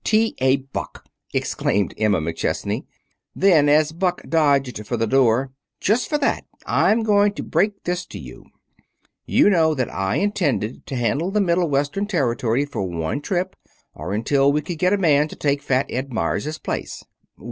[0.03, 0.33] "T.
[0.39, 0.55] A.
[0.55, 2.87] Buck!" exclaimed Emma McChesney.
[3.35, 8.07] Then, as Buck dodged for the door: "Just for that, I'm going to break this
[8.07, 8.45] to you.
[9.27, 13.55] You know that I intended to handle the Middle Western territory for one trip,
[13.93, 17.03] or until we could get a man to take Fat Ed Meyers' place."